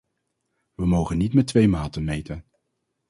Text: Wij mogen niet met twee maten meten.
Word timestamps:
Wij 0.75 0.85
mogen 0.85 1.17
niet 1.17 1.33
met 1.33 1.47
twee 1.47 1.67
maten 1.67 2.03
meten. 2.03 2.45